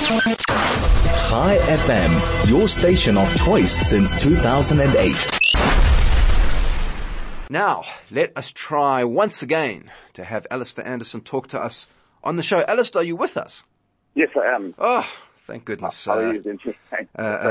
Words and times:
Chai 0.00 1.58
FM, 1.58 2.48
your 2.50 2.66
station 2.68 3.18
of 3.18 3.34
choice 3.36 3.70
since 3.70 4.18
2008. 4.22 5.14
Now, 7.50 7.82
let 8.10 8.32
us 8.36 8.50
try 8.50 9.04
once 9.04 9.42
again 9.42 9.90
to 10.14 10.24
have 10.24 10.46
Alistair 10.50 10.86
Anderson 10.86 11.20
talk 11.20 11.48
to 11.48 11.58
us 11.60 11.86
on 12.24 12.36
the 12.36 12.42
show. 12.42 12.64
Alistair, 12.66 13.02
are 13.02 13.04
you 13.04 13.14
with 13.14 13.36
us? 13.36 13.62
Yes, 14.14 14.30
I 14.36 14.54
am. 14.54 14.74
Oh, 14.78 15.06
thank 15.46 15.66
goodness. 15.66 16.02
How 16.06 16.12
Uh, 16.14 16.16
are 16.22 16.32
you 16.32 16.40
doing? 16.42 16.58
Sorry 16.64 17.06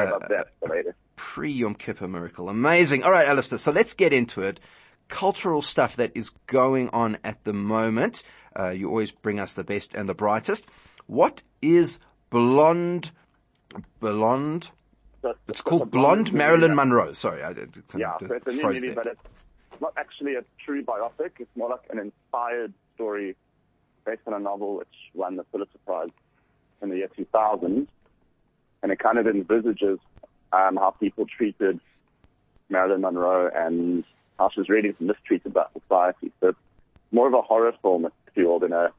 about 0.08 0.28
that. 0.30 0.48
Later. 0.68 0.96
pre 1.18 1.52
Yom 1.52 1.76
Kippur 1.76 2.08
miracle. 2.08 2.50
Amazing. 2.50 3.04
All 3.04 3.12
right, 3.12 3.28
Alistair. 3.28 3.60
So 3.60 3.72
let's 3.72 3.94
get 3.94 4.12
into 4.12 4.42
it. 4.42 4.60
Cultural 5.08 5.62
stuff 5.62 5.96
that 5.98 6.12
is 6.16 6.32
going 6.48 6.90
on 6.90 7.20
at 7.24 7.44
the 7.44 7.54
moment. 7.54 8.24
Uh, 8.60 8.70
you 8.70 8.90
always 8.90 9.12
bring 9.12 9.40
us 9.40 9.54
the 9.54 9.64
best 9.64 9.94
and 9.94 10.10
the 10.10 10.16
brightest. 10.16 10.66
What 11.06 11.44
is 11.62 12.00
blonde? 12.30 13.12
Blonde? 14.00 14.70
It's 15.48 15.62
called 15.62 15.92
Blonde 15.92 16.28
movie 16.28 16.38
Marilyn 16.38 16.76
Monroe. 16.76 17.14
Sorry, 17.14 17.44
I 17.44 17.54
did. 17.54 17.84
Yeah, 17.96 18.18
so 18.20 18.34
it's 18.34 18.48
a 18.48 18.52
new 18.52 18.64
movie, 18.64 18.80
there. 18.88 18.96
but 18.96 19.08
it's 19.08 19.82
not 19.82 19.94
actually 19.98 20.36
a 20.36 20.44
true 20.64 20.84
biopic. 20.84 21.32
It's 21.40 21.56
more 21.56 21.70
like 21.70 21.82
an 21.90 22.00
inspired 22.00 22.74
story 22.96 23.36
based 24.06 24.22
on 24.28 24.34
a 24.34 24.40
novel 24.40 24.78
which 24.78 24.88
won 25.14 25.36
the 25.36 25.44
Pulitzer 25.44 25.78
Prize 25.86 26.10
in 26.82 26.90
the 26.90 26.98
year 26.98 27.10
2000. 27.16 27.88
And 28.82 28.92
it 28.92 29.00
kind 29.00 29.18
of 29.18 29.28
envisages 29.28 30.00
um, 30.54 30.78
how 30.78 30.92
people 30.92 31.26
treated 31.26 31.80
Marilyn 32.70 33.02
Monroe 33.02 33.50
and 33.54 34.04
how 34.38 34.50
she 34.54 34.62
was 34.62 34.70
really 34.70 34.96
mistreated 35.00 35.54
by 35.54 35.66
society. 35.74 36.32
So 36.40 36.50
it's 36.50 36.60
more 37.12 37.28
of 37.28 37.34
a 37.34 37.42
horror 37.42 37.74
film, 37.82 38.06
if 38.06 38.14
you 38.36 38.48
will, 38.48 38.60
than 38.60 38.74
a 38.74 38.92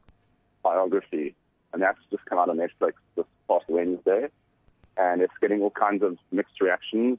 biography. 0.63 1.33
And 1.73 1.81
that's 1.81 1.99
just 2.09 2.25
come 2.25 2.39
out 2.39 2.49
on 2.49 2.57
Netflix 2.57 2.93
this 3.15 3.25
past 3.47 3.65
Wednesday. 3.67 4.27
And 4.97 5.21
it's 5.21 5.33
getting 5.39 5.61
all 5.61 5.71
kinds 5.71 6.03
of 6.03 6.17
mixed 6.31 6.59
reactions. 6.59 7.17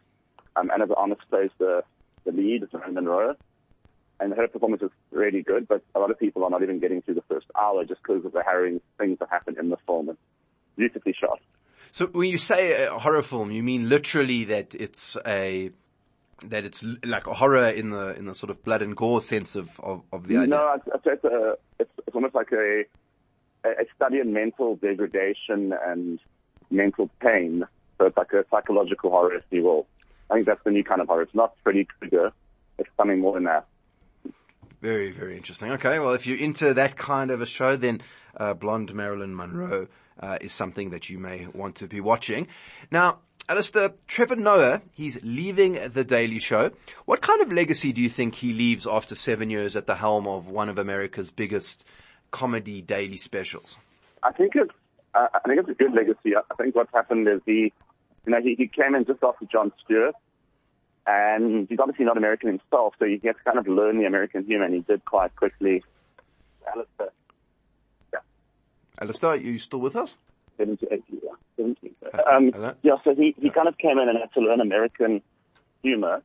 Um, 0.56 0.70
Ana 0.70 0.86
de 0.86 0.94
Armas 0.94 1.18
plays 1.30 1.50
the, 1.58 1.82
the 2.24 2.32
lead, 2.32 2.62
it's 2.62 2.72
Marilyn 2.72 2.94
Monroe. 2.94 3.34
And 4.20 4.34
her 4.34 4.46
performance 4.46 4.82
is 4.82 4.90
really 5.10 5.42
good, 5.42 5.66
but 5.66 5.82
a 5.94 5.98
lot 5.98 6.10
of 6.10 6.18
people 6.18 6.44
are 6.44 6.50
not 6.50 6.62
even 6.62 6.78
getting 6.78 7.02
through 7.02 7.14
the 7.14 7.24
first 7.28 7.46
hour 7.58 7.84
just 7.84 8.02
because 8.02 8.24
of 8.24 8.32
the 8.32 8.42
harrowing 8.42 8.80
things 8.98 9.18
that 9.18 9.28
happen 9.30 9.56
in 9.58 9.70
the 9.70 9.78
film. 9.86 10.10
It's 10.10 10.18
beautifully 10.76 11.14
shot. 11.18 11.40
So 11.90 12.06
when 12.06 12.28
you 12.28 12.38
say 12.38 12.86
a 12.86 12.98
horror 12.98 13.22
film, 13.22 13.50
you 13.50 13.62
mean 13.62 13.88
literally 13.88 14.44
that 14.44 14.74
it's 14.74 15.16
a 15.26 15.70
that 16.44 16.64
it's 16.64 16.84
like 17.04 17.26
a 17.26 17.34
horror 17.34 17.68
in 17.68 17.90
the 17.90 18.16
in 18.16 18.24
the 18.26 18.34
sort 18.34 18.50
of 18.50 18.64
blood 18.64 18.82
and 18.82 18.96
gore 18.96 19.20
sense 19.20 19.56
of 19.56 19.78
of, 19.80 20.02
of 20.12 20.26
the 20.26 20.36
idea. 20.38 20.48
No, 20.48 20.76
say 21.04 21.10
it's, 21.12 21.24
a, 21.24 21.54
it's, 21.78 21.90
it's 22.06 22.14
almost 22.16 22.34
like 22.34 22.50
a, 22.52 22.84
a 23.64 23.84
study 23.94 24.18
in 24.18 24.32
mental 24.32 24.76
degradation 24.76 25.72
and 25.84 26.18
mental 26.70 27.10
pain. 27.20 27.64
So 27.98 28.06
it's 28.06 28.16
like 28.16 28.32
a 28.32 28.44
psychological 28.50 29.10
horror, 29.10 29.34
if 29.34 29.44
you 29.50 29.62
will. 29.62 29.86
I 30.30 30.34
think 30.34 30.46
that's 30.46 30.62
the 30.64 30.70
new 30.70 30.84
kind 30.84 31.00
of 31.00 31.08
horror. 31.08 31.22
It's 31.22 31.34
not 31.34 31.54
Freddy 31.62 31.86
Krueger. 31.98 32.32
It's 32.78 32.88
something 32.96 33.20
more 33.20 33.34
than 33.34 33.44
that. 33.44 33.66
Very, 34.80 35.12
very 35.12 35.36
interesting. 35.36 35.70
Okay, 35.72 35.98
well, 36.00 36.12
if 36.12 36.26
you're 36.26 36.38
into 36.38 36.74
that 36.74 36.96
kind 36.96 37.30
of 37.30 37.40
a 37.40 37.46
show, 37.46 37.76
then 37.76 38.02
uh, 38.36 38.54
Blonde 38.54 38.92
Marilyn 38.92 39.36
Monroe 39.36 39.86
uh, 40.18 40.38
is 40.40 40.52
something 40.52 40.90
that 40.90 41.08
you 41.08 41.18
may 41.18 41.46
want 41.52 41.76
to 41.76 41.86
be 41.86 42.00
watching. 42.00 42.48
Now, 42.90 43.18
Alistair, 43.48 43.92
Trevor 44.08 44.36
Noah, 44.36 44.82
he's 44.92 45.18
leaving 45.22 45.78
The 45.92 46.04
Daily 46.04 46.38
Show. 46.38 46.70
What 47.04 47.22
kind 47.22 47.42
of 47.42 47.52
legacy 47.52 47.92
do 47.92 48.00
you 48.00 48.08
think 48.08 48.34
he 48.34 48.52
leaves 48.52 48.86
after 48.86 49.14
seven 49.14 49.50
years 49.50 49.76
at 49.76 49.86
the 49.86 49.96
helm 49.96 50.26
of 50.26 50.48
one 50.48 50.68
of 50.68 50.78
America's 50.78 51.30
biggest 51.30 51.86
comedy 52.32 52.82
daily 52.82 53.16
specials? 53.16 53.76
I 54.24 54.32
think 54.32 54.52
it's 54.56 54.72
uh, 55.14 55.28
I 55.34 55.38
think 55.46 55.60
it's 55.60 55.68
a 55.68 55.74
good 55.74 55.92
legacy. 55.94 56.34
I 56.36 56.54
think 56.54 56.74
what's 56.74 56.92
happened 56.92 57.28
is 57.28 57.40
he, 57.46 57.72
you 58.26 58.32
know, 58.32 58.40
he, 58.42 58.54
he 58.56 58.66
came 58.66 58.94
in 58.94 59.04
just 59.04 59.22
after 59.22 59.44
Jon 59.44 59.72
Stewart, 59.84 60.14
and 61.06 61.68
he's 61.68 61.78
obviously 61.78 62.04
not 62.04 62.16
American 62.16 62.48
himself, 62.48 62.94
so 62.98 63.04
he 63.04 63.20
had 63.24 63.36
to 63.36 63.44
kind 63.44 63.58
of 63.58 63.68
learn 63.68 63.98
the 63.98 64.06
American 64.06 64.44
humor, 64.44 64.64
and 64.64 64.74
he 64.74 64.80
did 64.80 65.04
quite 65.04 65.36
quickly. 65.36 65.84
Alistair, 66.66 67.08
yeah. 68.12 68.20
Alistair, 69.00 69.30
are 69.30 69.36
you 69.36 69.58
still 69.58 69.80
with 69.80 69.96
us? 69.96 70.16
70, 70.56 70.86
80, 70.90 71.02
yeah, 71.10 71.30
70. 71.56 71.92
Um, 72.30 72.52
Hello? 72.52 72.74
yeah, 72.82 72.92
so 73.04 73.14
he, 73.14 73.34
he 73.40 73.50
kind 73.50 73.68
of 73.68 73.76
came 73.78 73.98
in 73.98 74.08
and 74.08 74.18
had 74.18 74.32
to 74.34 74.40
learn 74.40 74.60
American 74.60 75.20
humor. 75.82 76.22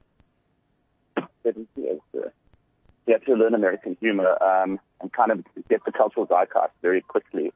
70, 1.44 1.68
he 1.76 3.12
had 3.12 3.26
to 3.26 3.34
learn 3.34 3.54
American 3.54 3.98
humor 4.00 4.42
um, 4.42 4.80
and 5.02 5.12
kind 5.12 5.32
of 5.32 5.44
get 5.70 5.84
the 5.86 5.92
cultural 5.92 6.26
zeitgeist 6.28 6.72
very 6.82 7.02
quickly. 7.02 7.52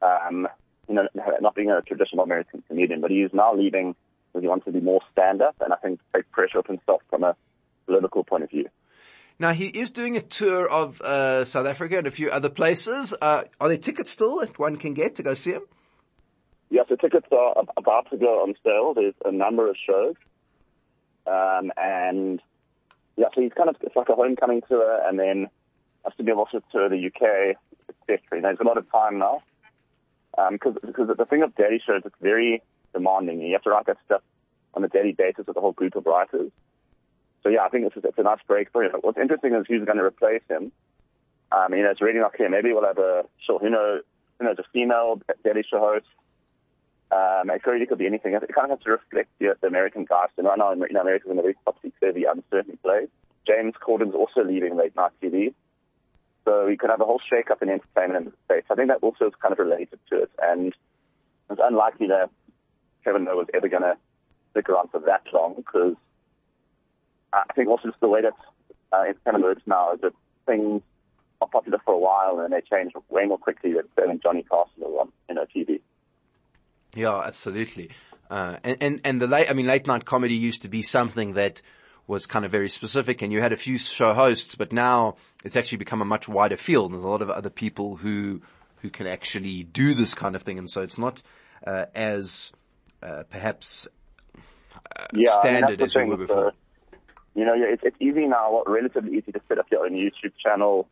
Um, 0.00 0.48
you 0.88 0.94
know, 0.94 1.08
not 1.40 1.54
being 1.54 1.70
a 1.70 1.80
traditional 1.82 2.24
American 2.24 2.62
comedian, 2.66 3.00
but 3.00 3.10
he 3.10 3.22
is 3.22 3.30
now 3.32 3.54
leaving 3.54 3.94
because 4.28 4.42
he 4.42 4.48
wants 4.48 4.64
to 4.64 4.72
be 4.72 4.80
more 4.80 5.00
stand-up 5.12 5.56
and 5.60 5.72
I 5.72 5.76
think 5.76 6.00
take 6.14 6.30
pressure 6.32 6.58
off 6.58 6.66
himself 6.66 7.02
from 7.08 7.22
a 7.22 7.36
political 7.86 8.24
point 8.24 8.44
of 8.44 8.50
view. 8.50 8.68
Now, 9.38 9.52
he 9.52 9.66
is 9.66 9.90
doing 9.90 10.16
a 10.16 10.20
tour 10.20 10.68
of 10.68 11.00
uh, 11.00 11.44
South 11.44 11.66
Africa 11.66 11.98
and 11.98 12.06
a 12.06 12.10
few 12.10 12.30
other 12.30 12.48
places. 12.48 13.14
Uh, 13.20 13.44
are 13.60 13.68
there 13.68 13.78
tickets 13.78 14.10
still 14.10 14.40
that 14.40 14.58
one 14.58 14.76
can 14.76 14.94
get 14.94 15.16
to 15.16 15.22
go 15.22 15.34
see 15.34 15.52
him? 15.52 15.62
Yeah, 16.70 16.82
so 16.88 16.96
tickets 16.96 17.26
are 17.32 17.64
about 17.76 18.10
to 18.10 18.16
go 18.16 18.42
on 18.42 18.54
sale. 18.64 18.94
There's 18.94 19.14
a 19.24 19.32
number 19.32 19.68
of 19.68 19.76
shows. 19.86 20.14
Um, 21.26 21.72
and 21.76 22.40
yeah, 23.16 23.26
so 23.34 23.40
he's 23.40 23.52
kind 23.52 23.68
of, 23.68 23.76
it's 23.80 23.96
like 23.96 24.08
a 24.08 24.14
homecoming 24.14 24.62
tour 24.68 25.00
and 25.06 25.18
then 25.18 25.48
has 26.04 26.14
to 26.16 26.22
be 26.22 26.30
able 26.30 26.46
to 26.46 26.62
tour 26.72 26.88
the 26.88 27.06
UK, 27.06 27.56
etc. 27.88 28.20
You 28.32 28.40
know, 28.40 28.48
there's 28.48 28.60
a 28.60 28.64
lot 28.64 28.78
of 28.78 28.90
time 28.90 29.18
now. 29.18 29.42
Um, 30.38 30.58
cause, 30.58 30.74
because 30.84 31.08
the 31.16 31.26
thing 31.26 31.42
of 31.42 31.54
daily 31.54 31.80
shows, 31.84 32.02
it's 32.04 32.14
very 32.20 32.62
demanding. 32.92 33.40
You 33.40 33.52
have 33.52 33.62
to 33.62 33.70
write 33.70 33.86
that 33.86 33.98
stuff 34.04 34.22
on 34.74 34.84
a 34.84 34.88
daily 34.88 35.12
basis 35.12 35.46
with 35.46 35.56
a 35.56 35.60
whole 35.60 35.72
group 35.72 35.94
of 35.96 36.06
writers. 36.06 36.50
So 37.42 37.48
yeah, 37.48 37.62
I 37.64 37.68
think 37.68 37.86
it's, 37.86 37.96
it's 38.04 38.18
a 38.18 38.22
nice 38.22 38.38
break 38.46 38.70
for 38.70 38.84
him. 38.84 38.92
What's 39.00 39.18
interesting 39.18 39.54
is 39.54 39.66
who's 39.68 39.84
going 39.84 39.98
to 39.98 40.04
replace 40.04 40.42
him. 40.48 40.72
Um, 41.50 41.74
you 41.74 41.82
know, 41.82 41.90
it's 41.90 42.00
really 42.00 42.20
not 42.20 42.32
clear. 42.32 42.48
Maybe 42.48 42.72
we'll 42.72 42.86
have 42.86 42.98
a, 42.98 43.24
sure, 43.44 43.58
who 43.58 43.68
knows, 43.68 44.02
who 44.38 44.46
knows, 44.46 44.56
a 44.58 44.64
female 44.72 45.20
daily 45.44 45.64
show 45.68 45.80
host. 45.80 46.06
Um, 47.10 47.50
it 47.50 47.62
could 47.62 47.98
be 47.98 48.06
anything. 48.06 48.32
It 48.32 48.54
kind 48.54 48.72
of 48.72 48.78
has 48.78 48.84
to 48.84 48.90
reflect 48.92 49.28
the, 49.38 49.54
the 49.60 49.66
American. 49.66 50.06
And 50.08 50.46
right 50.46 50.58
now, 50.58 50.72
you 50.72 50.92
know, 50.92 51.00
America's 51.02 51.30
in 51.30 51.38
a 51.38 51.42
very 51.42 51.56
topsy-turvy, 51.66 52.24
uncertain 52.24 52.78
place. 52.82 53.08
James 53.46 53.74
Corden's 53.78 54.14
also 54.14 54.42
leaving 54.44 54.76
late 54.76 54.96
night 54.96 55.10
TV. 55.22 55.52
So 56.44 56.66
we 56.66 56.76
could 56.76 56.90
have 56.90 57.00
a 57.00 57.04
whole 57.04 57.20
shake-up 57.30 57.62
in 57.62 57.68
entertainment 57.68 58.26
in 58.26 58.32
the 58.32 58.36
States. 58.46 58.66
I 58.70 58.74
think 58.74 58.88
that 58.88 58.98
also 59.02 59.26
is 59.26 59.32
kind 59.40 59.52
of 59.52 59.58
related 59.58 59.98
to 60.10 60.22
it. 60.22 60.30
And 60.40 60.74
it's 61.50 61.60
unlikely 61.62 62.08
that 62.08 62.30
Kevin 63.04 63.24
Noah 63.24 63.36
was 63.36 63.46
ever 63.54 63.68
going 63.68 63.82
to 63.82 63.96
stick 64.50 64.68
around 64.68 64.90
for 64.90 65.00
that 65.00 65.22
long 65.32 65.54
because 65.56 65.94
I 67.32 67.44
think 67.54 67.68
also 67.68 67.88
just 67.88 68.00
the 68.00 68.08
way 68.08 68.22
that 68.22 68.34
uh, 68.92 69.02
entertainment 69.02 69.44
works 69.44 69.62
now 69.66 69.94
is 69.94 70.00
that 70.02 70.12
things 70.46 70.82
are 71.40 71.48
popular 71.48 71.78
for 71.84 71.94
a 71.94 71.98
while 71.98 72.40
and 72.40 72.52
they 72.52 72.60
change 72.60 72.92
way 73.08 73.26
more 73.26 73.38
quickly 73.38 73.72
than 73.72 73.88
than 73.96 74.20
Johnny 74.22 74.42
Carson 74.42 74.82
on 74.82 75.12
you 75.28 75.34
know 75.34 75.46
TV. 75.54 75.80
Yeah, 76.94 77.18
absolutely. 77.18 77.90
Uh, 78.30 78.56
and, 78.64 78.76
and, 78.80 79.00
and 79.04 79.20
the 79.20 79.26
late, 79.26 79.50
I 79.50 79.52
mean, 79.52 79.66
late 79.66 79.86
night 79.86 80.04
comedy 80.04 80.34
used 80.34 80.62
to 80.62 80.68
be 80.68 80.82
something 80.82 81.34
that 81.34 81.60
was 82.12 82.26
kind 82.26 82.44
of 82.44 82.50
very 82.50 82.68
specific 82.68 83.22
and 83.22 83.32
you 83.32 83.40
had 83.40 83.52
a 83.52 83.56
few 83.56 83.78
show 83.78 84.12
hosts, 84.12 84.54
but 84.54 84.70
now 84.72 85.16
it's 85.44 85.56
actually 85.56 85.78
become 85.78 86.02
a 86.02 86.04
much 86.14 86.28
wider 86.28 86.58
field. 86.58 86.92
There's 86.92 87.02
a 87.02 87.08
lot 87.08 87.22
of 87.22 87.30
other 87.30 87.50
people 87.50 87.96
who, 87.96 88.42
who 88.82 88.90
can 88.90 89.06
actually 89.06 89.62
do 89.64 89.94
this 89.94 90.12
kind 90.12 90.36
of 90.36 90.42
thing. 90.42 90.58
And 90.58 90.68
so 90.70 90.82
it's 90.82 90.98
not, 90.98 91.22
uh, 91.66 91.86
as, 91.94 92.52
uh, 93.02 93.22
perhaps, 93.30 93.88
uh, 94.36 95.06
Yeah, 95.14 95.30
I 95.30 95.44
mean, 95.44 95.56
standard 95.62 95.82
as 95.82 95.94
we 95.94 96.04
were 96.04 96.16
before. 96.18 96.52
the- 96.52 96.98
you 97.34 97.46
know, 97.46 97.54
yeah, 97.54 97.72
it's, 97.74 97.82
it's 97.82 97.96
easy 97.98 98.26
now, 98.26 98.62
relatively 98.66 99.16
easy 99.16 99.32
to 99.32 99.40
set 99.48 99.58
up 99.58 99.66
your 99.70 99.86
own 99.86 99.92
YouTube 99.92 100.34
channel, 100.44 100.86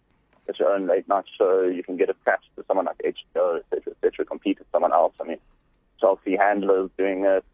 get 0.46 0.58
your 0.58 0.72
own 0.72 0.86
late 0.86 1.06
night 1.06 1.26
show. 1.36 1.62
You 1.62 1.82
can 1.82 1.98
get 1.98 2.08
attached 2.08 2.48
to 2.56 2.64
someone 2.66 2.86
like 2.86 2.96
HBO, 3.04 3.58
et 3.58 3.64
cetera, 3.68 3.92
et 3.92 3.96
cetera, 4.00 4.24
compete 4.24 4.58
with 4.58 4.68
someone 4.72 4.92
else. 4.94 5.12
I 5.20 5.24
mean, 5.24 5.36
Chelsea 6.00 6.36
Handler's 6.36 6.88
doing 6.96 7.26
it, 7.26 7.44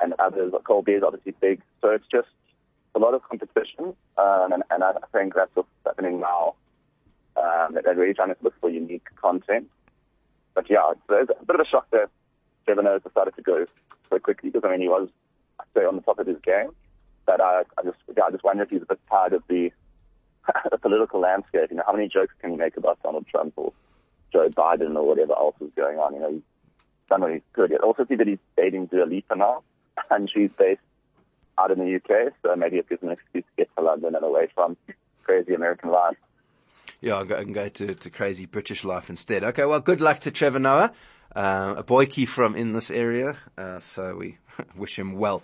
and 0.00 0.12
others. 0.18 0.52
Colby 0.64 0.92
is 0.98 1.04
obviously 1.04 1.34
big. 1.40 1.60
So 1.80 1.90
it's 1.90 2.08
just 2.10 2.26
a 2.94 2.98
lot 2.98 3.14
of 3.14 3.22
competition, 3.22 3.94
um, 4.18 4.52
and, 4.52 4.62
and 4.70 4.84
I 4.84 4.92
think 5.12 5.34
that's 5.34 5.54
what's 5.54 5.68
happening 5.84 6.20
now. 6.20 6.54
Um, 7.36 7.78
they're 7.82 7.94
really 7.94 8.14
trying 8.14 8.28
to 8.28 8.36
look 8.42 8.54
for 8.60 8.68
unique 8.68 9.06
content. 9.20 9.68
But 10.54 10.68
yeah, 10.68 10.90
it's, 10.90 11.00
it's 11.08 11.40
a 11.40 11.44
bit 11.46 11.54
of 11.54 11.60
a 11.60 11.68
shock 11.68 11.90
that 11.92 12.10
Trevor 12.66 12.82
Noah 12.82 13.00
decided 13.00 13.34
to 13.36 13.42
go 13.42 13.64
so 14.10 14.18
quickly 14.18 14.50
because 14.50 14.66
I 14.66 14.70
mean 14.70 14.82
he 14.82 14.88
was, 14.88 15.08
I'd 15.58 15.66
say, 15.74 15.84
on 15.86 15.96
the 15.96 16.02
top 16.02 16.18
of 16.18 16.26
his 16.26 16.36
game. 16.44 16.70
But 17.24 17.40
I, 17.40 17.62
I 17.78 17.82
just, 17.84 17.96
yeah, 18.16 18.24
I 18.24 18.30
just 18.30 18.44
wonder 18.44 18.64
if 18.64 18.70
he's 18.70 18.82
a 18.82 18.86
bit 18.86 19.00
tired 19.08 19.32
of 19.32 19.42
the, 19.48 19.70
the 20.70 20.78
political 20.78 21.20
landscape. 21.20 21.70
You 21.70 21.76
know, 21.76 21.84
how 21.86 21.92
many 21.92 22.08
jokes 22.08 22.34
can 22.40 22.52
you 22.52 22.58
make 22.58 22.76
about 22.76 23.02
Donald 23.02 23.26
Trump 23.28 23.54
or 23.56 23.72
Joe 24.32 24.48
Biden 24.50 24.96
or 24.96 25.06
whatever 25.06 25.32
else 25.32 25.54
is 25.60 25.70
going 25.76 25.98
on? 25.98 26.14
You 26.14 26.20
know, 26.20 26.32
he's 26.32 26.42
done 27.08 27.20
what. 27.22 27.32
I 27.56 27.76
also 27.82 28.04
see 28.06 28.16
that 28.16 28.26
he's 28.26 28.38
dating 28.56 28.86
Dua 28.86 29.06
Lipa 29.06 29.36
now, 29.36 29.62
and 30.10 30.30
she's 30.32 30.50
based 30.58 30.80
out 31.62 31.70
in 31.70 31.78
the 31.78 31.96
UK, 31.96 32.32
so 32.42 32.54
maybe 32.56 32.76
it 32.76 32.88
gives 32.88 33.02
an 33.02 33.10
excuse 33.10 33.44
to 33.44 33.56
get 33.56 33.68
to 33.76 33.82
London 33.82 34.14
and 34.14 34.24
away 34.24 34.48
from 34.54 34.76
crazy 35.24 35.54
American 35.54 35.90
life. 35.90 36.16
Yeah, 37.00 37.18
I 37.20 37.24
can 37.24 37.52
go 37.52 37.68
to, 37.68 37.94
to 37.94 38.10
crazy 38.10 38.46
British 38.46 38.84
life 38.84 39.10
instead. 39.10 39.42
Okay, 39.44 39.64
well, 39.64 39.80
good 39.80 40.00
luck 40.00 40.20
to 40.20 40.30
Trevor 40.30 40.58
Noah. 40.60 40.92
uh, 41.34 41.74
a 41.78 41.82
boykie 41.84 42.28
from 42.28 42.54
in 42.54 42.72
this 42.72 42.90
area, 42.90 43.36
uh, 43.56 43.78
so 43.80 44.16
we 44.16 44.38
wish 44.76 44.98
him 44.98 45.14
well. 45.14 45.42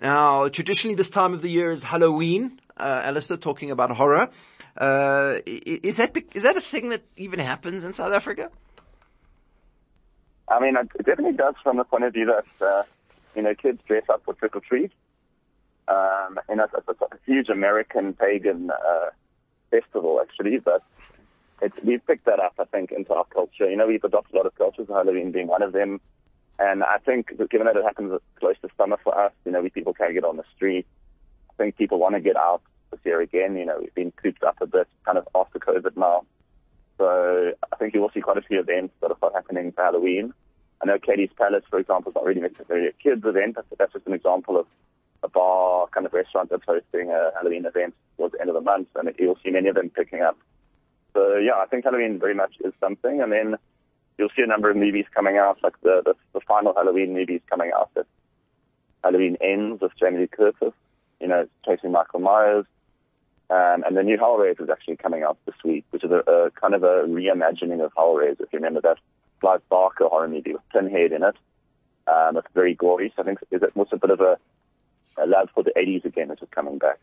Now, 0.00 0.48
traditionally 0.48 0.94
this 0.96 1.10
time 1.10 1.34
of 1.34 1.42
the 1.42 1.50
year 1.50 1.70
is 1.70 1.82
Halloween. 1.82 2.60
Uh, 2.76 3.02
Alistair 3.04 3.36
talking 3.36 3.70
about 3.70 3.90
horror. 3.90 4.28
Uh, 4.76 5.38
is 5.46 5.96
that 5.96 6.14
is 6.34 6.42
that 6.42 6.56
a 6.56 6.60
thing 6.60 6.90
that 6.90 7.02
even 7.16 7.38
happens 7.38 7.82
in 7.82 7.94
South 7.94 8.12
Africa? 8.12 8.50
I 10.48 10.60
mean, 10.60 10.76
it 10.76 11.04
definitely 11.04 11.36
does 11.36 11.54
from 11.62 11.78
the 11.78 11.84
point 11.84 12.04
of 12.04 12.12
view 12.12 12.26
that, 12.26 12.64
uh, 12.64 12.82
you 13.34 13.42
know, 13.42 13.54
kids 13.54 13.80
dress 13.88 14.04
up 14.10 14.22
for 14.24 14.34
trick 14.34 14.54
or 14.54 14.60
treat. 14.60 14.92
Um, 15.88 16.38
and 16.48 16.60
it's, 16.60 16.72
it's 16.88 17.00
a 17.00 17.16
huge 17.24 17.48
American 17.48 18.12
pagan, 18.12 18.70
uh, 18.70 19.10
festival 19.70 20.20
actually, 20.20 20.58
but 20.58 20.82
it's, 21.62 21.76
we've 21.82 22.04
picked 22.06 22.26
that 22.26 22.40
up, 22.40 22.54
I 22.58 22.64
think, 22.64 22.92
into 22.92 23.12
our 23.14 23.24
culture. 23.24 23.68
You 23.68 23.76
know, 23.76 23.86
we've 23.86 24.04
adopted 24.04 24.34
a 24.34 24.38
lot 24.38 24.46
of 24.46 24.54
cultures, 24.56 24.88
Halloween 24.88 25.32
being 25.32 25.46
one 25.46 25.62
of 25.62 25.72
them. 25.72 26.00
And 26.58 26.82
I 26.82 26.98
think 26.98 27.36
that 27.36 27.50
given 27.50 27.66
that 27.66 27.76
it 27.76 27.84
happens 27.84 28.18
close 28.38 28.56
to 28.62 28.68
summer 28.76 28.98
for 29.02 29.18
us, 29.18 29.32
you 29.44 29.52
know, 29.52 29.60
we 29.60 29.70
people 29.70 29.94
can't 29.94 30.14
get 30.14 30.24
on 30.24 30.36
the 30.36 30.44
street. 30.54 30.86
I 31.50 31.54
think 31.56 31.76
people 31.76 31.98
want 31.98 32.14
to 32.14 32.20
get 32.20 32.36
out 32.36 32.62
this 32.90 33.00
year 33.04 33.20
again. 33.20 33.56
You 33.56 33.66
know, 33.66 33.78
we've 33.80 33.94
been 33.94 34.12
cooped 34.12 34.42
up 34.42 34.56
a 34.60 34.66
bit 34.66 34.88
kind 35.04 35.18
of 35.18 35.28
after 35.34 35.58
COVID 35.58 35.96
now. 35.96 36.24
So 36.98 37.52
I 37.72 37.76
think 37.76 37.94
you 37.94 38.00
will 38.00 38.10
see 38.12 38.20
quite 38.20 38.38
a 38.38 38.42
few 38.42 38.58
events 38.60 38.94
that 39.02 39.10
are 39.10 39.32
happening 39.34 39.72
for 39.72 39.82
Halloween. 39.82 40.32
I 40.80 40.86
know 40.86 40.98
Katie's 40.98 41.30
Palace, 41.36 41.64
for 41.68 41.78
example, 41.78 42.10
is 42.10 42.14
not 42.14 42.24
really 42.24 42.40
necessarily 42.40 42.88
a 42.88 42.92
kids 42.92 43.22
event. 43.24 43.56
That's, 43.56 43.68
that's 43.78 43.92
just 43.92 44.06
an 44.06 44.14
example 44.14 44.58
of 44.58 44.66
a 45.22 45.28
bar 45.28 45.86
kind 45.88 46.06
of 46.06 46.12
restaurant 46.12 46.50
that's 46.50 46.64
hosting 46.66 47.10
a 47.10 47.30
Halloween 47.34 47.66
event 47.66 47.94
towards 48.16 48.32
the 48.32 48.40
end 48.40 48.50
of 48.50 48.54
the 48.54 48.60
month, 48.60 48.88
and 48.94 49.12
you'll 49.18 49.38
see 49.44 49.50
many 49.50 49.68
of 49.68 49.74
them 49.74 49.90
picking 49.90 50.22
up. 50.22 50.38
So 51.14 51.36
yeah, 51.36 51.54
I 51.54 51.66
think 51.66 51.84
Halloween 51.84 52.18
very 52.18 52.34
much 52.34 52.54
is 52.64 52.72
something, 52.80 53.20
and 53.22 53.32
then 53.32 53.56
you'll 54.18 54.30
see 54.36 54.42
a 54.42 54.46
number 54.46 54.70
of 54.70 54.76
movies 54.76 55.06
coming 55.14 55.36
out, 55.36 55.58
like 55.62 55.80
the 55.82 56.02
the, 56.04 56.14
the 56.32 56.40
final 56.40 56.74
Halloween 56.74 57.14
movies 57.14 57.40
coming 57.48 57.70
out. 57.74 57.90
That 57.94 58.06
Halloween 59.02 59.36
ends 59.40 59.80
with 59.80 59.92
Jamie 59.98 60.18
Lee 60.20 60.26
Curtis, 60.26 60.74
you 61.20 61.28
know, 61.28 61.48
chasing 61.64 61.92
Michael 61.92 62.20
Myers. 62.20 62.66
Um, 63.48 63.84
and 63.86 63.96
the 63.96 64.02
new 64.02 64.18
Hellraiser 64.18 64.62
is 64.62 64.70
actually 64.70 64.96
coming 64.96 65.22
out 65.22 65.38
this 65.46 65.54
week, 65.64 65.84
which 65.90 66.02
is 66.02 66.10
a, 66.10 66.18
a 66.28 66.50
kind 66.50 66.74
of 66.74 66.82
a 66.82 67.04
reimagining 67.06 67.84
of 67.84 67.94
Hellraiser. 67.94 68.40
If 68.40 68.52
you 68.52 68.58
remember 68.58 68.80
that 68.80 68.98
Clive 69.40 69.62
Barker 69.68 70.08
horror 70.08 70.28
movie 70.28 70.52
with 70.52 70.68
Pinhead 70.72 71.12
in 71.12 71.22
it, 71.22 71.36
um, 72.08 72.36
it's 72.36 72.48
very 72.54 72.74
gory. 72.74 73.12
So 73.14 73.22
I 73.22 73.24
think 73.24 73.38
is 73.52 73.62
it 73.62 73.76
was 73.76 73.88
a 73.92 73.98
bit 73.98 74.10
of 74.10 74.20
a, 74.20 74.38
a 75.18 75.26
love 75.26 75.48
for 75.54 75.62
the 75.62 75.72
80s 75.76 76.04
again, 76.04 76.28
which 76.28 76.42
is 76.42 76.48
coming 76.50 76.78
back. 76.78 76.98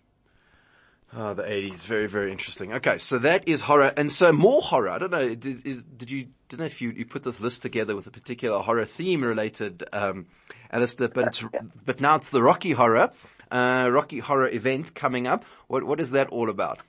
Oh, 1.16 1.34
the 1.34 1.44
80s. 1.44 1.86
Very, 1.86 2.08
very 2.08 2.32
interesting. 2.32 2.74
Okay, 2.74 2.98
so 2.98 3.20
that 3.20 3.48
is 3.48 3.62
horror. 3.62 3.94
And 3.96 4.12
so 4.12 4.32
more 4.32 4.62
horror. 4.62 4.90
I 4.90 4.98
don't 4.98 5.12
know, 5.12 5.20
is, 5.20 5.62
is, 5.62 5.86
did 5.86 6.10
you, 6.10 6.28
don't 6.50 6.60
know 6.60 6.66
if 6.66 6.82
you, 6.82 6.90
you 6.90 7.06
put 7.06 7.24
this 7.24 7.40
list 7.40 7.62
together 7.62 7.96
with 7.96 8.08
a 8.08 8.12
particular 8.12 8.60
horror 8.60 8.86
theme 8.86 9.24
related, 9.24 9.84
um, 9.94 10.26
Alistair, 10.72 11.10
but 11.10 11.28
it's, 11.28 11.44
but 11.86 12.02
now 12.02 12.16
it's 12.16 12.32
the 12.32 12.42
Rocky 12.42 12.72
Horror, 12.72 13.12
uh, 13.52 13.90
Rocky 13.92 14.20
Horror 14.20 14.50
event 14.50 14.96
coming 14.96 15.28
up. 15.28 15.46
What, 15.68 15.84
what 15.84 16.00
is 16.00 16.12
that 16.12 16.30
all 16.30 16.50
about? 16.50 16.80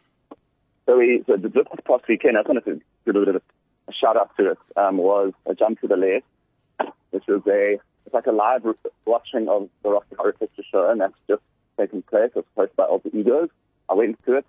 So 0.86 0.98
we, 0.98 1.22
so 1.26 1.36
the, 1.36 1.48
this 1.48 1.64
past 1.86 2.04
weekend, 2.08 2.38
I 2.38 2.40
just 2.40 2.48
wanted 2.48 2.64
to 2.64 2.74
do 2.76 2.82
a 3.06 3.12
little 3.12 3.24
bit 3.26 3.34
of 3.36 3.42
a 3.88 3.92
shout 3.92 4.16
out 4.16 4.30
to 4.38 4.52
it, 4.52 4.58
um, 4.76 4.96
was 4.96 5.32
a 5.44 5.54
jump 5.54 5.80
to 5.82 5.86
the 5.86 5.96
left, 5.96 6.92
which 7.10 7.24
was 7.28 7.42
a, 7.46 7.74
it's 7.74 7.82
like 8.14 8.26
a 8.26 8.32
live 8.32 8.64
watching 9.04 9.48
of 9.48 9.68
the 9.82 10.00
Horror 10.16 10.32
Picture 10.32 10.62
Show, 10.70 10.90
and 10.90 11.00
that's 11.00 11.14
just 11.28 11.42
taking 11.78 12.02
place. 12.02 12.30
It 12.34 12.44
was 12.56 12.68
hosted 12.70 12.76
by 12.76 12.84
Alter 12.84 13.10
Egos. 13.12 13.48
I 13.88 13.94
went 13.94 14.24
to 14.24 14.36
it, 14.36 14.46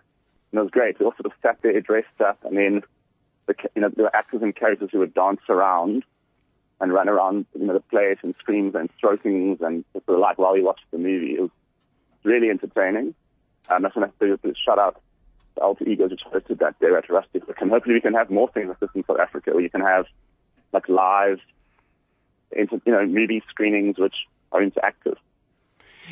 and 0.51 0.59
it 0.59 0.61
was 0.61 0.71
great. 0.71 0.99
We 0.99 1.05
all 1.05 1.13
sort 1.13 1.25
of 1.25 1.33
sat 1.41 1.57
there 1.61 1.79
dressed 1.81 2.21
up, 2.21 2.39
and 2.43 2.57
then 2.57 2.83
the, 3.47 3.55
you 3.75 3.81
know, 3.81 3.89
there 3.89 4.05
were 4.05 4.15
actors 4.15 4.41
and 4.41 4.55
characters 4.55 4.89
who 4.91 4.99
would 4.99 5.13
dance 5.13 5.41
around 5.49 6.03
and 6.81 6.93
run 6.93 7.09
around, 7.09 7.45
you 7.57 7.65
know, 7.65 7.73
the 7.73 7.79
place 7.79 8.17
and 8.21 8.35
screams 8.39 8.75
and 8.75 8.89
strokings 8.97 9.59
and 9.61 9.85
sort 9.93 10.03
of 10.07 10.19
like 10.19 10.37
while 10.37 10.53
we 10.53 10.61
watched 10.61 10.85
the 10.91 10.97
movie. 10.97 11.35
It 11.35 11.41
was 11.41 11.51
really 12.23 12.49
entertaining. 12.49 13.15
Um, 13.69 13.83
that's 13.83 13.95
when 13.95 14.05
I 14.05 14.09
do 14.19 14.37
a 14.43 14.53
shout 14.55 14.77
out 14.77 15.01
to 15.55 15.61
Alter 15.61 15.87
Egos, 15.87 16.11
which 16.11 16.21
hosted 16.31 16.59
that 16.59 16.75
there 16.79 16.97
at 16.97 17.09
Rustic. 17.09 17.43
And 17.59 17.71
hopefully 17.71 17.95
we 17.95 18.01
can 18.01 18.13
have 18.13 18.29
more 18.29 18.49
things 18.49 18.67
like 18.67 18.79
this 18.79 18.89
in 18.93 19.05
South 19.05 19.19
Africa, 19.19 19.51
where 19.51 19.61
you 19.61 19.69
can 19.69 19.81
have 19.81 20.05
like 20.73 20.89
live, 20.89 21.39
inter, 22.51 22.79
you 22.85 22.91
know, 22.91 23.05
movie 23.05 23.43
screenings 23.49 23.97
which 23.97 24.15
are 24.51 24.61
interactive. 24.61 25.15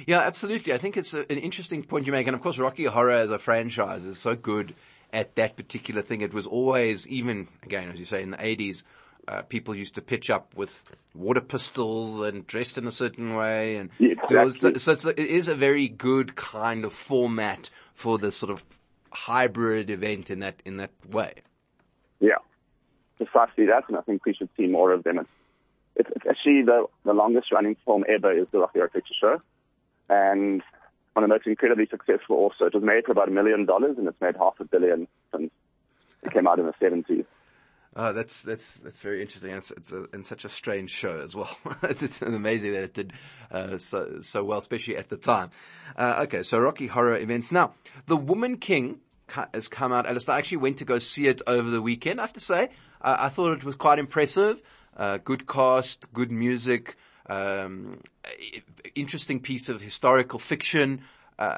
Yeah, 0.08 0.20
absolutely. 0.20 0.74
I 0.74 0.78
think 0.78 0.98
it's 0.98 1.14
a, 1.14 1.20
an 1.32 1.38
interesting 1.38 1.84
point 1.84 2.08
you 2.08 2.12
make. 2.12 2.28
And 2.28 2.36
of 2.36 2.42
course, 2.42 2.58
Rocky 2.58 2.86
Horror 2.86 3.12
as 3.12 3.30
a 3.30 3.40
franchise 3.40 4.06
is 4.06 4.18
so 4.18 4.36
good 4.36 4.74
at 5.12 5.36
that 5.36 5.56
particular 5.56 6.02
thing. 6.02 6.22
It 6.22 6.34
was 6.34 6.48
always, 6.48 7.08
even 7.08 7.48
again, 7.62 7.92
as 7.92 8.00
you 8.00 8.06
say, 8.06 8.24
in 8.24 8.32
the 8.32 8.38
80s, 8.38 8.84
uh, 9.28 9.44
people 9.44 9.76
used 9.76 9.96
to 9.96 10.02
pitch 10.02 10.30
up 10.30 10.54
with 10.56 10.84
water 11.14 11.42
pistols 11.42 12.22
and 12.22 12.46
dressed 12.48 12.78
in 12.78 12.88
a 12.88 12.92
certain 12.92 13.36
way. 13.36 13.76
And 13.78 13.90
Yeah, 14.00 14.14
exactly. 14.24 14.80
so 14.80 14.92
it's, 14.92 15.06
it 15.06 15.20
is 15.20 15.48
a 15.48 15.56
very 15.56 15.88
good 15.88 16.36
kind 16.36 16.84
of 16.84 16.94
format 16.94 17.70
for 17.94 18.18
this 18.18 18.36
sort 18.36 18.52
of 18.52 18.66
hybrid 19.12 19.90
event 19.90 20.30
in 20.32 20.40
that, 20.40 20.56
in 20.66 20.78
that 20.78 20.92
way. 21.08 21.36
Yeah, 22.20 22.38
precisely 23.18 23.68
that, 23.68 23.84
and 23.88 23.98
I 23.98 24.02
think 24.02 24.26
we 24.26 24.34
should 24.34 24.50
see 24.58 24.66
more 24.66 24.92
of 24.92 25.04
them. 25.04 25.26
It's, 25.96 26.10
it's, 26.16 26.26
actually 26.30 26.64
the, 26.64 26.86
the 27.06 27.14
longest 27.14 27.52
running 27.52 27.76
film 27.86 28.04
ever 28.08 28.32
is 28.32 28.48
the 28.52 28.60
Rocky 28.60 28.80
Horror 28.80 28.90
Picture 28.90 29.14
Show, 29.20 29.42
and 30.10 30.62
one 31.14 31.24
of 31.24 31.30
the 31.30 31.36
most 31.36 31.48
incredibly 31.48 31.86
successful 31.86 32.36
also. 32.36 32.66
It 32.66 32.74
was 32.74 32.84
made 32.84 33.06
for 33.06 33.12
about 33.12 33.28
a 33.28 33.32
million 33.32 33.66
dollars, 33.66 33.98
and 33.98 34.08
it's 34.08 34.20
made 34.20 34.36
half 34.38 34.56
a 34.60 34.66
billion 34.66 35.08
since 35.32 35.52
it 36.24 36.34
came 36.34 36.48
out 36.48 36.60
in 36.60 36.66
the 36.66 36.74
70s. 36.82 37.26
Oh, 37.96 38.12
that's 38.12 38.42
that's 38.42 38.80
that's 38.80 39.02
very 39.02 39.22
interesting. 39.22 39.52
It's, 39.52 39.70
it's 39.70 39.92
a, 39.92 40.06
and 40.14 40.26
such 40.26 40.46
a 40.46 40.50
strange 40.50 40.90
show 40.90 41.20
as 41.20 41.36
well. 41.36 41.56
it's 41.84 42.24
amazing 42.24 42.74
that 42.74 42.84
it 42.84 42.94
did 42.96 43.14
uh, 43.52 43.78
so 43.78 44.22
so 44.22 44.44
well, 44.44 44.58
especially 44.58 44.98
at 44.98 45.10
the 45.10 45.18
time. 45.18 45.52
Uh, 45.96 46.22
okay, 46.24 46.42
so 46.42 46.58
Rocky 46.58 46.88
Horror 46.88 47.18
events. 47.18 47.52
Now, 47.52 47.76
The 48.08 48.18
Woman 48.18 48.58
King 48.58 49.00
has 49.28 49.68
come 49.68 49.94
out. 49.94 50.08
Alistair, 50.08 50.34
I 50.34 50.40
actually 50.40 50.58
went 50.58 50.78
to 50.78 50.86
go 50.86 50.98
see 50.98 51.28
it 51.28 51.44
over 51.46 51.70
the 51.70 51.82
weekend. 51.82 52.20
I 52.20 52.24
have 52.24 52.34
to 52.34 52.40
say, 52.40 52.70
uh, 53.02 53.16
I 53.20 53.30
thought 53.30 53.54
it 53.54 53.64
was 53.64 53.76
quite 53.76 54.00
impressive. 54.00 54.60
Uh, 54.96 55.18
good 55.18 55.48
cast, 55.48 56.12
good 56.14 56.32
music, 56.32 56.98
um, 57.28 58.00
interesting 58.96 59.40
piece 59.40 59.70
of 59.70 59.82
historical 59.82 60.40
fiction. 60.40 61.02
Uh, 61.40 61.58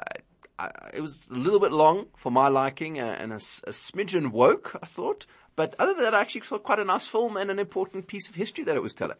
I, 0.58 0.70
it 0.94 1.00
was 1.00 1.28
a 1.30 1.34
little 1.34 1.60
bit 1.60 1.72
long 1.72 2.06
for 2.16 2.30
my 2.30 2.48
liking 2.48 2.98
and 2.98 3.32
a 3.32 3.36
smidgen 3.36 4.30
woke, 4.30 4.78
I 4.82 4.86
thought. 4.86 5.26
But 5.54 5.74
other 5.78 5.94
than 5.94 6.04
that, 6.04 6.14
I 6.14 6.20
actually 6.20 6.42
saw 6.46 6.58
quite 6.58 6.78
a 6.78 6.84
nice 6.84 7.06
film 7.06 7.36
and 7.36 7.50
an 7.50 7.58
important 7.58 8.06
piece 8.06 8.28
of 8.28 8.34
history 8.34 8.64
that 8.64 8.76
it 8.76 8.82
was 8.82 8.94
telling. 8.94 9.16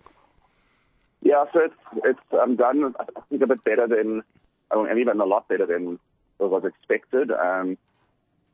Yeah, 1.22 1.44
so 1.52 1.60
it's 1.60 1.74
it's 2.04 2.20
um, 2.40 2.56
done, 2.56 2.94
I 3.00 3.04
think, 3.28 3.42
a 3.42 3.46
bit 3.46 3.64
better 3.64 3.86
than, 3.86 4.22
and 4.70 4.98
even 4.98 5.20
a 5.20 5.24
lot 5.24 5.48
better 5.48 5.66
than 5.66 5.98
was 6.38 6.64
expected 6.64 7.30
um, 7.30 7.78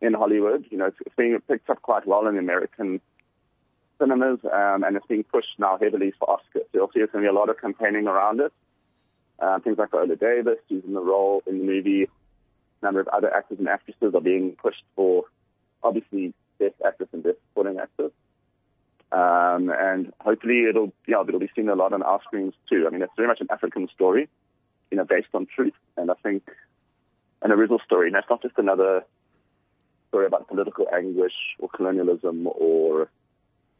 in 0.01 0.15
Hollywood. 0.15 0.65
You 0.71 0.79
know, 0.79 0.87
it's, 0.87 0.97
it's 1.05 1.15
being 1.17 1.39
picked 1.47 1.69
up 1.71 1.83
quite 1.83 2.07
well 2.07 2.27
in 2.29 2.35
the 2.35 2.41
American 2.41 3.01
cinemas, 4.03 4.41
um, 4.45 4.83
and 4.83 4.97
it's 4.97 5.07
being 5.07 5.23
pushed 5.25 5.59
now 5.59 5.79
heavily 5.81 6.13
for 6.19 6.27
Oscars. 6.27 6.67
You'll 6.73 6.89
see 6.89 6.99
there's 7.01 7.11
going 7.11 7.25
to 7.25 7.31
be 7.31 7.35
a 7.35 7.39
lot 7.39 7.49
of 7.49 7.61
campaigning 7.61 8.09
around 8.09 8.41
it. 8.41 8.53
Um, 9.39 9.61
things 9.61 9.79
like 9.79 9.91
Viola 9.91 10.17
Davis, 10.17 10.59
who's 10.69 10.85
in 10.85 10.95
the 10.95 11.01
role 11.01 11.43
in 11.47 11.59
the 11.59 11.65
movie. 11.65 12.05
A 12.05 12.85
number 12.85 13.01
of 13.01 13.09
other 13.09 13.35
actors 13.35 13.59
and 13.59 13.69
actresses 13.69 14.15
are 14.15 14.21
being 14.21 14.57
pushed 14.61 14.85
for, 14.97 15.25
obviously, 15.83 16.35
Best 16.59 16.75
Actress 16.85 17.09
and 17.13 17.23
Best 17.23 17.39
Supporting 17.49 17.79
Actress. 17.79 18.13
Um, 19.13 19.71
and 19.71 20.13
hopefully 20.21 20.65
it'll, 20.69 20.93
know, 21.07 21.25
it'll 21.27 21.41
be 21.41 21.51
seen 21.55 21.69
a 21.69 21.75
lot 21.75 21.93
on 21.93 22.03
our 22.03 22.21
screens 22.23 22.55
too. 22.69 22.85
I 22.87 22.91
mean, 22.91 23.03
it's 23.03 23.13
very 23.17 23.29
much 23.29 23.41
an 23.41 23.49
African 23.51 23.89
story, 23.95 24.29
you 24.91 24.97
know, 24.97 25.05
based 25.05 25.29
on 25.35 25.47
truth. 25.47 25.75
And 25.97 26.11
I 26.11 26.15
think 26.23 26.45
an 27.43 27.53
original 27.53 27.81
story. 27.85 28.09
And 28.09 28.17
it's 28.17 28.31
not 28.31 28.43
just 28.43 28.57
another 28.57 29.05
story 30.09 30.27
about 30.27 30.49
political 30.49 30.87
anguish 30.93 31.35
or 31.59 31.69
colonialism 31.69 32.47
or 32.47 33.11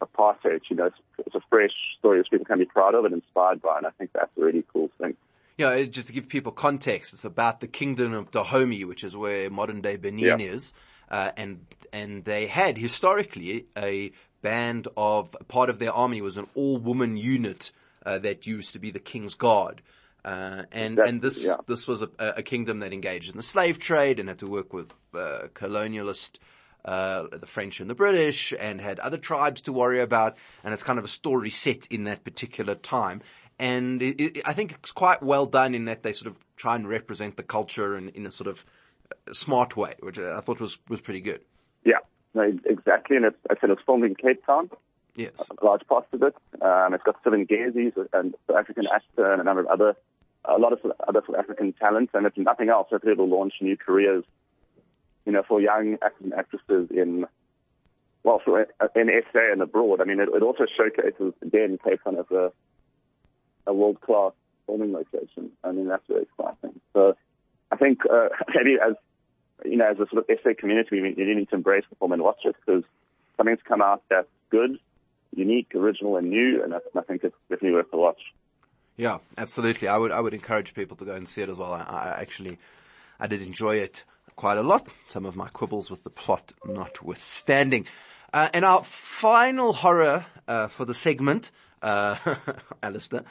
apartheid. 0.07 0.61
You 0.69 0.77
know, 0.77 0.87
it's, 0.87 0.97
it's 1.19 1.35
a 1.35 1.41
fresh 1.51 1.71
story 1.99 2.19
that 2.19 2.31
people 2.31 2.47
can 2.47 2.59
be 2.59 2.65
proud 2.65 2.95
of 2.95 3.05
and 3.05 3.15
inspired 3.15 3.63
by. 3.63 3.79
And 3.79 3.87
I 3.87 3.91
think 3.91 4.11
that's 4.13 4.31
a 4.37 4.41
really 4.41 4.65
cool 4.73 4.91
thing. 4.99 5.17
You 5.59 5.67
know, 5.67 5.85
just 5.85 6.07
to 6.07 6.13
give 6.13 6.29
people 6.29 6.53
context, 6.53 7.13
it's 7.13 7.25
about 7.25 7.61
the 7.61 7.67
kingdom 7.67 8.15
of 8.15 8.31
Dahomey, 8.31 8.85
which 8.85 9.05
is 9.05 9.17
where 9.17 9.51
modern 9.51 9.81
day 9.83 9.97
Benin 9.97 10.41
Yeah. 10.41 10.55
is. 10.55 10.73
Uh, 11.11 11.31
and, 11.37 11.67
and 11.93 12.25
they 12.25 12.47
had 12.47 12.79
historically 12.79 13.67
a 13.77 14.13
band 14.41 14.89
of, 14.97 15.37
part 15.49 15.69
of 15.69 15.79
their 15.79 15.93
army 15.93 16.23
was 16.23 16.39
an 16.39 16.47
all 16.55 16.79
woman 16.79 17.17
unit, 17.19 17.71
uh, 18.07 18.19
that 18.19 18.47
used 18.47 18.73
to 18.73 18.79
be 18.79 18.91
the 18.91 18.99
king's 18.99 19.35
guard. 19.35 19.83
Uh, 20.25 20.63
and, 20.73 20.95
Exactly, 20.95 21.09
and 21.09 21.23
this, 21.23 21.45
yeah. 21.45 21.57
this 21.67 21.87
was 21.87 22.03
a, 22.03 22.09
a 22.19 22.43
kingdom 22.43 22.79
that 22.79 22.93
engaged 22.93 23.31
in 23.31 23.37
the 23.37 23.43
slave 23.43 23.79
trade 23.79 24.21
and 24.21 24.29
had 24.29 24.39
to 24.39 24.47
work 24.47 24.73
with, 24.73 24.91
uh, 25.15 25.49
colonialist, 25.55 26.39
uh, 26.85 27.25
the 27.33 27.47
French 27.47 27.81
and 27.81 27.89
the 27.89 27.95
British 27.95 28.53
and 28.59 28.81
had 28.81 28.99
other 28.99 29.19
tribes 29.19 29.61
to 29.63 29.73
worry 29.73 30.01
about. 30.01 30.37
And 30.65 30.73
it's 30.73 30.83
kind 30.83 30.99
of 30.99 31.05
a 31.05 31.09
story 31.09 31.51
set 31.51 31.87
in 31.91 32.05
that 32.05 32.25
particular 32.25 32.75
time. 32.75 33.23
And 33.59 34.03
it, 34.03 34.21
it, 34.21 34.43
I 34.45 34.53
think 34.55 34.73
it's 34.73 34.91
quite 34.91 35.23
well 35.23 35.47
done 35.47 35.75
in 35.75 35.85
that 35.85 36.03
they 36.03 36.13
sort 36.13 36.29
of 36.29 36.37
try 36.57 36.75
and 36.75 36.89
represent 36.89 37.37
the 37.37 37.43
culture 37.43 37.97
in, 37.97 38.09
in 38.11 38.27
a 38.27 38.31
sort 38.31 38.49
of 38.49 38.65
uh, 39.11 39.33
smart 39.33 39.77
way, 39.77 39.95
which 40.01 40.19
I 40.19 40.41
thought 40.41 40.61
was, 40.61 40.79
was 40.89 41.01
pretty 41.01 41.21
good. 41.21 41.41
Yeah, 41.85 41.99
no, 42.35 42.53
exactly. 42.65 43.17
And 43.17 43.27
it's, 43.27 43.37
I 43.51 43.55
said 43.61 43.71
it's 43.71 43.83
filmed 43.87 44.05
in 44.05 44.15
Cape 44.15 44.45
Town. 44.47 44.71
Yes. 45.15 45.33
large 45.63 45.87
parts 45.87 46.07
of 46.13 46.23
it. 46.23 46.35
Um, 46.63 46.95
it's 46.95 47.05
got 47.05 47.17
Seven 47.23 47.45
Gazes 47.45 47.93
and 48.13 48.35
South 48.47 48.57
African 48.57 48.87
actor 48.93 49.31
and 49.31 49.43
a 49.43 49.45
number 49.45 49.61
of 49.61 49.67
other, 49.67 49.95
a 50.45 50.59
lot 50.59 50.73
of 50.73 50.79
other 51.07 51.21
South 51.27 51.37
African 51.39 51.75
talent. 51.75 52.11
And 52.15 52.27
if 52.27 52.37
nothing 52.37 52.71
else, 52.71 52.89
hopefully 52.91 53.13
it'll 53.13 53.29
launch 53.29 53.55
new 53.61 53.77
careers, 53.77 54.25
you 55.25 55.33
know, 55.33 55.43
for 55.47 55.61
young 55.61 55.99
actors 56.03 56.25
and 56.25 56.35
actresses 56.35 56.91
in, 56.91 57.27
well, 58.23 58.41
for, 58.45 58.61
in 58.61 59.23
SA 59.33 59.53
and 59.53 59.63
abroad. 59.63 60.01
I 60.01 60.05
mean, 60.05 60.21
it, 60.21 60.29
it 60.35 60.43
also 60.43 60.65
showcases, 60.77 61.33
again, 61.43 61.79
Cape 61.85 62.03
Town 62.03 62.19
as 62.19 62.31
a, 62.31 62.53
a 63.67 63.75
world-class 63.75 64.33
filming 64.67 64.93
location. 64.93 65.51
I 65.63 65.73
mean, 65.73 65.89
that's 65.89 66.07
very 66.09 66.23
exciting. 66.23 66.81
So 66.93 67.17
I 67.71 67.77
think, 67.77 68.01
uh, 68.11 68.29
maybe 68.55 68.77
as, 68.85 68.95
you 69.65 69.77
know, 69.77 69.91
as 69.91 69.99
a 69.99 70.07
sort 70.13 70.29
of 70.29 70.39
SA 70.43 70.51
community, 70.59 71.01
we 71.01 71.15
need 71.17 71.49
to 71.51 71.55
embrace 71.55 71.85
the 71.89 71.97
film 71.97 72.13
and 72.13 72.23
watch 72.23 72.41
it 72.45 72.57
because 72.65 72.85
something's 73.37 73.61
come 73.67 73.83
out 73.83 74.03
that's 74.09 74.29
good, 74.51 74.79
unique, 75.35 75.73
original, 75.75 76.17
and 76.17 76.31
new, 76.31 76.63
and 76.63 76.75
I, 76.75 76.79
I 76.97 77.03
think 77.03 77.25
it's 77.25 77.37
definitely 77.49 77.73
worth 77.73 77.91
the 77.91 77.97
watch. 77.97 78.21
Yeah, 78.97 79.19
absolutely. 79.39 79.89
I 79.89 79.97
would 79.97 80.13
I 80.13 80.21
would 80.21 80.35
encourage 80.35 80.75
people 80.75 80.97
to 80.99 81.05
go 81.05 81.15
and 81.15 81.27
see 81.27 81.41
it 81.41 81.49
as 81.49 81.59
well. 81.59 81.73
I, 81.73 81.81
I 81.81 82.21
actually 82.21 82.59
I 83.19 83.27
did 83.27 83.41
enjoy 83.41 83.77
it 83.77 84.05
quite 84.37 84.59
a 84.59 84.63
lot. 84.63 84.87
Some 85.11 85.27
of 85.27 85.37
my 85.37 85.49
quibbles 85.49 85.91
with 85.91 86.03
the 86.05 86.11
plot 86.11 86.53
notwithstanding. 86.65 87.87
Uh, 88.33 88.49
and 88.55 88.65
our 88.65 88.83
final 88.85 89.73
horror 89.73 90.25
uh, 90.49 90.69
for 90.69 90.85
the 90.87 90.95
segment, 90.95 91.51
uh, 91.83 92.17
Alistair, 92.83 93.25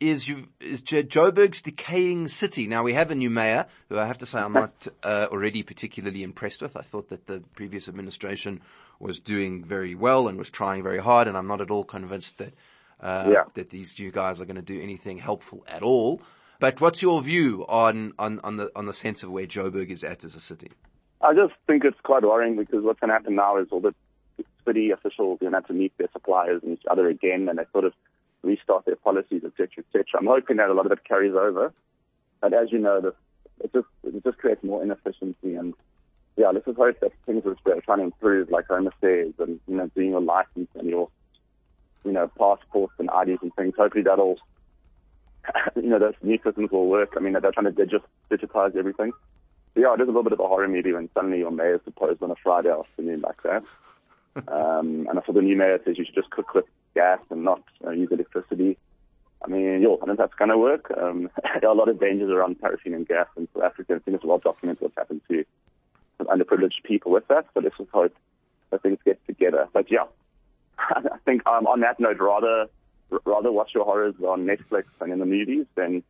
is, 0.00 0.26
you, 0.26 0.48
is 0.60 0.80
Jo- 0.82 1.02
Joburg's 1.04 1.62
decaying 1.62 2.28
city. 2.28 2.66
Now 2.66 2.82
we 2.82 2.92
have 2.94 3.10
a 3.10 3.14
new 3.14 3.30
mayor, 3.30 3.66
who 3.88 3.98
I 3.98 4.06
have 4.06 4.18
to 4.18 4.26
say 4.26 4.40
I'm 4.40 4.52
not 4.52 4.86
uh, 5.04 5.26
already 5.30 5.62
particularly 5.62 6.22
impressed 6.24 6.60
with. 6.60 6.76
I 6.76 6.82
thought 6.82 7.10
that 7.10 7.26
the 7.26 7.40
previous 7.54 7.88
administration 7.88 8.60
was 8.98 9.20
doing 9.20 9.64
very 9.64 9.94
well 9.94 10.26
and 10.26 10.36
was 10.36 10.50
trying 10.50 10.82
very 10.82 10.98
hard, 10.98 11.28
and 11.28 11.36
I'm 11.36 11.46
not 11.46 11.60
at 11.60 11.70
all 11.70 11.84
convinced 11.84 12.38
that 12.38 12.52
uh, 13.00 13.28
Yeah. 13.30 13.44
that 13.54 13.70
these 13.70 13.94
new 13.96 14.10
guys 14.10 14.40
are 14.40 14.44
going 14.44 14.56
to 14.56 14.62
do 14.62 14.80
anything 14.82 15.18
helpful 15.18 15.64
at 15.68 15.84
all. 15.84 16.20
But 16.60 16.80
what's 16.80 17.02
your 17.02 17.22
view 17.22 17.64
on, 17.68 18.14
on, 18.18 18.40
on 18.42 18.56
the 18.56 18.72
on 18.74 18.86
the 18.86 18.94
sense 18.94 19.22
of 19.22 19.30
where 19.30 19.46
Joburg 19.46 19.90
is 19.90 20.02
at 20.02 20.24
as 20.24 20.34
a 20.34 20.40
city? 20.40 20.72
I 21.20 21.32
just 21.32 21.54
think 21.66 21.84
it's 21.84 22.00
quite 22.02 22.22
worrying 22.22 22.56
because 22.56 22.82
what's 22.82 22.98
going 23.00 23.08
to 23.08 23.14
happen 23.14 23.36
now 23.36 23.58
is 23.58 23.68
all 23.70 23.80
the 23.80 23.94
city 24.66 24.90
officials 24.90 25.36
are 25.36 25.44
going 25.44 25.52
to 25.52 25.58
have 25.58 25.66
to 25.66 25.72
meet 25.72 25.96
their 25.98 26.08
suppliers 26.12 26.62
and 26.62 26.72
each 26.72 26.84
other 26.90 27.08
again, 27.08 27.48
and 27.48 27.58
they 27.58 27.64
sort 27.72 27.84
of 27.84 27.92
restart 28.42 28.86
their 28.86 28.96
policies, 28.96 29.42
etc., 29.44 29.52
cetera, 29.56 29.84
et 29.84 29.92
cetera. 29.92 30.20
I'm 30.20 30.26
hoping 30.26 30.56
that 30.56 30.68
a 30.68 30.74
lot 30.74 30.86
of 30.86 30.92
it 30.92 31.04
carries 31.04 31.34
over. 31.34 31.72
But 32.40 32.52
as 32.52 32.72
you 32.72 32.78
know, 32.78 33.00
the, 33.00 33.14
it 33.62 33.72
just 33.72 33.86
it 34.04 34.24
just 34.24 34.38
creates 34.38 34.62
more 34.64 34.82
inefficiency 34.82 35.54
and 35.54 35.74
yeah, 36.36 36.50
let's 36.50 36.66
just 36.66 36.78
hope 36.78 37.00
that 37.00 37.12
things 37.26 37.42
we're 37.44 37.80
trying 37.80 37.98
to 37.98 38.04
improve, 38.04 38.50
like 38.50 38.68
home 38.68 38.86
affairs 38.86 39.34
and 39.38 39.58
you 39.66 39.76
know 39.76 39.88
doing 39.94 40.10
your 40.10 40.20
license 40.20 40.68
and 40.74 40.88
your 40.88 41.08
you 42.04 42.12
know 42.12 42.30
passports 42.38 42.94
and 42.98 43.10
IDs 43.10 43.42
and 43.42 43.54
things. 43.54 43.74
Hopefully 43.76 44.04
that'll 44.04 44.38
you 45.76 45.88
know 45.88 45.98
those 45.98 46.14
new 46.22 46.38
systems 46.44 46.70
will 46.70 46.88
work. 46.88 47.14
I 47.16 47.20
mean 47.20 47.34
they're 47.34 47.52
trying 47.52 47.72
to 47.72 47.72
digi- 47.72 48.02
digitize 48.30 48.76
everything. 48.76 49.12
So, 49.74 49.80
yeah, 49.80 49.94
it 49.94 50.00
is 50.00 50.04
a 50.04 50.06
little 50.06 50.22
bit 50.22 50.32
of 50.32 50.40
a 50.40 50.48
horror 50.48 50.68
movie 50.68 50.92
when 50.92 51.08
suddenly 51.14 51.38
your 51.38 51.50
mayor's 51.50 51.82
proposed 51.82 52.22
on 52.22 52.30
a 52.30 52.36
Friday 52.42 52.70
afternoon 52.70 53.20
like 53.20 53.42
that. 53.42 53.62
um, 54.48 55.06
and 55.08 55.18
I 55.18 55.24
saw 55.24 55.32
the 55.32 55.42
new 55.42 55.56
mayor 55.56 55.78
says 55.84 55.98
you 55.98 56.04
should 56.04 56.14
just 56.14 56.30
cook 56.30 56.54
with 56.54 56.64
gas 56.94 57.20
and 57.30 57.44
not 57.44 57.62
uh, 57.86 57.90
use 57.90 58.08
electricity. 58.10 58.76
I 59.44 59.48
mean, 59.48 59.80
yo, 59.80 59.94
I 59.94 59.98
don't 59.98 60.06
know 60.08 60.12
if 60.14 60.18
that's 60.18 60.34
going 60.34 60.50
to 60.50 60.58
work. 60.58 60.90
Um, 61.00 61.30
there 61.60 61.68
are 61.68 61.74
a 61.74 61.78
lot 61.78 61.88
of 61.88 62.00
dangers 62.00 62.30
around 62.30 62.60
paraffin 62.60 62.94
and 62.94 63.06
gas 63.06 63.26
in 63.36 63.48
South 63.54 63.64
Africa. 63.64 63.94
I 63.94 63.98
think 64.00 64.16
it's 64.16 64.24
well 64.24 64.38
documented 64.38 64.82
what's 64.82 64.96
happened 64.96 65.20
to 65.28 65.44
underprivileged 66.20 66.82
people 66.84 67.12
with 67.12 67.26
that. 67.28 67.46
So 67.54 67.60
let's 67.60 67.76
just 67.78 67.90
hope 67.90 68.14
that 68.70 68.82
things 68.82 68.98
get 69.04 69.24
together. 69.26 69.68
But 69.72 69.90
yeah, 69.90 70.04
I 70.78 71.18
think 71.24 71.46
um, 71.46 71.66
on 71.66 71.80
that 71.80 72.00
note, 72.00 72.18
rather 72.20 72.66
rather 73.24 73.50
watch 73.52 73.70
your 73.74 73.84
horrors 73.84 74.14
on 74.26 74.44
Netflix 74.46 74.84
and 75.00 75.12
in 75.12 75.18
the 75.18 75.26
movies 75.26 75.66
than 75.74 76.02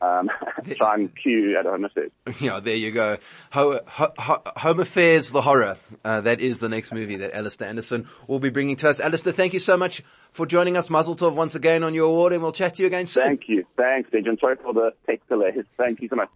um, 0.00 0.30
try 0.76 0.94
and 0.94 1.10
queue 1.20 1.56
at 1.58 1.66
home 1.66 1.84
affairs. 1.84 2.10
Yeah, 2.40 2.60
there 2.60 2.76
you 2.76 2.92
go. 2.92 3.16
Ho- 3.50 3.80
ho- 3.86 4.12
ho- 4.16 4.42
Home 4.56 4.80
Affairs, 4.80 5.30
the 5.30 5.42
horror. 5.42 5.76
Uh, 6.04 6.20
that 6.20 6.40
is 6.40 6.60
the 6.60 6.68
next 6.68 6.92
movie 6.92 7.16
that 7.16 7.34
Alistair 7.36 7.68
Anderson 7.68 8.08
will 8.28 8.38
be 8.38 8.50
bringing 8.50 8.76
to 8.76 8.88
us. 8.88 9.00
Alistair, 9.00 9.32
thank 9.32 9.54
you 9.54 9.58
so 9.60 9.76
much 9.76 10.02
for 10.30 10.46
joining 10.46 10.76
us. 10.76 10.88
Mazel 10.90 11.16
tov 11.16 11.34
once 11.34 11.54
again 11.56 11.82
on 11.82 11.94
your 11.94 12.06
award, 12.06 12.32
and 12.32 12.42
we'll 12.42 12.52
chat 12.52 12.76
to 12.76 12.82
you 12.82 12.86
again 12.86 13.06
soon. 13.06 13.24
Thank 13.24 13.48
you. 13.48 13.64
Thanks, 13.76 14.10
Adrian. 14.14 14.38
Sorry 14.38 14.56
for 14.62 14.72
the 14.72 14.92
tech 15.06 15.20
delays. 15.28 15.64
Thank 15.76 16.00
you 16.00 16.08
so 16.08 16.16
much. 16.16 16.28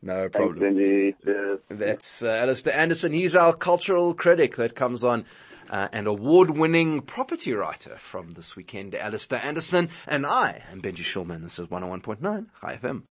no 0.00 0.28
Thanks, 0.28 0.36
problem. 0.36 0.74
Cheers. 1.24 1.58
That's 1.68 2.22
uh, 2.22 2.28
Alistair 2.28 2.74
Anderson. 2.74 3.12
He's 3.12 3.36
our 3.36 3.52
cultural 3.52 4.14
critic 4.14 4.56
that 4.56 4.74
comes 4.74 5.04
on. 5.04 5.26
Uh, 5.72 5.88
and 5.90 6.06
award-winning 6.06 7.00
property 7.00 7.54
writer 7.54 7.96
from 7.96 8.32
this 8.32 8.54
weekend, 8.54 8.94
Alistair 8.94 9.40
Anderson, 9.42 9.88
and 10.06 10.26
I 10.26 10.62
am 10.70 10.82
Benji 10.82 10.96
Shulman. 10.98 11.42
This 11.42 11.58
is 11.58 11.66
101.9 11.68 12.20
Chai 12.60 12.76
FM. 12.76 13.00